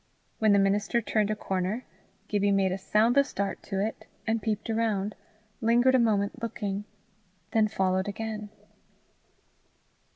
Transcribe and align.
When 0.39 0.51
the 0.51 0.57
minister 0.57 0.99
turned 0.99 1.29
a 1.29 1.35
corner, 1.35 1.85
Gibbie 2.27 2.51
made 2.51 2.71
a 2.71 2.77
soundless 2.79 3.33
dart 3.33 3.61
to 3.61 3.79
it, 3.85 4.07
and 4.25 4.41
peeped 4.41 4.67
round, 4.67 5.13
lingered 5.61 5.93
a 5.93 5.99
moment 5.99 6.41
looking, 6.41 6.85
then 7.51 7.67
followed 7.67 8.07
again. 8.07 8.49